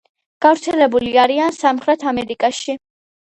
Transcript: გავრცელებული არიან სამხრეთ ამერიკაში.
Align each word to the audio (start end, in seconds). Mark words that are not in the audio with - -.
გავრცელებული 0.45 1.11
არიან 1.25 1.53
სამხრეთ 1.59 2.05
ამერიკაში. 2.13 2.77